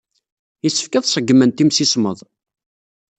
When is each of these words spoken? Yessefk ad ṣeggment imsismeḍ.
Yessefk 0.63 0.93
ad 0.93 1.07
ṣeggment 1.13 1.63
imsismeḍ. 1.63 2.19